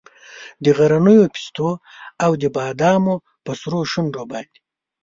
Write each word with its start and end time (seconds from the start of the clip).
د 0.63 0.65
غرنیو 0.77 1.31
پیستو 1.35 1.69
او 2.23 2.31
د 2.41 2.43
بادامو 2.55 3.15
په 3.45 3.51
سرو 3.61 3.79
شونډو 3.91 4.23
باندې 4.31 4.59